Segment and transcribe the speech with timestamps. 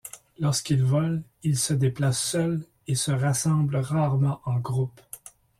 [0.39, 4.99] Lorsqu'il vole, il se déplace seul et se rassemble rarement en groupes.